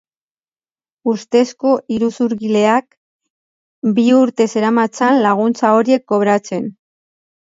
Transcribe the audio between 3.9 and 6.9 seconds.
bi urte zeramatzan laguntza horiek kobratzen.